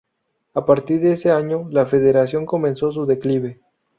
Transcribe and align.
A 0.55 0.65
partir 0.65 0.99
de 0.99 1.11
ese 1.11 1.29
año, 1.29 1.67
la 1.69 1.85
Federación 1.85 2.47
comenzó 2.47 2.91
su 2.91 3.05
declive. 3.05 3.59